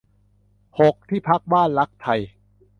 [0.79, 2.19] หก ที่พักบ้านรักไทย